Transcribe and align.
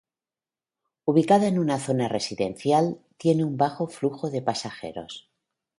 Ubicada 1.05 1.47
en 1.47 1.59
una 1.59 1.77
zona 1.77 2.07
residencial, 2.07 3.05
tiene 3.17 3.43
un 3.43 3.55
bajo 3.55 3.85
flujo 3.87 4.31
de 4.31 4.41
pasajeros. 4.41 5.29